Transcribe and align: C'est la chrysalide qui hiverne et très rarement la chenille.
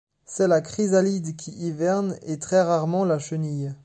C'est 0.25 0.47
la 0.47 0.61
chrysalide 0.61 1.35
qui 1.35 1.51
hiverne 1.51 2.17
et 2.23 2.39
très 2.39 2.63
rarement 2.63 3.05
la 3.05 3.19
chenille. 3.19 3.75